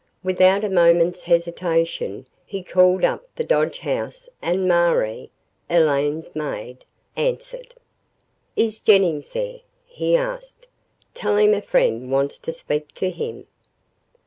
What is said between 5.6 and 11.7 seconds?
Elaine's maid, answered. "Is Jennings there?" he asked. "Tell him a